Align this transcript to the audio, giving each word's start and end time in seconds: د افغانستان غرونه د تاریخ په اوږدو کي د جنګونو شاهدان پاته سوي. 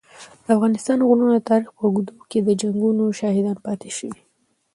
د 0.45 0.47
افغانستان 0.55 0.97
غرونه 1.07 1.33
د 1.37 1.41
تاریخ 1.49 1.69
په 1.77 1.81
اوږدو 1.87 2.15
کي 2.29 2.39
د 2.43 2.49
جنګونو 2.61 3.03
شاهدان 3.19 3.57
پاته 3.65 3.89
سوي. 3.97 4.21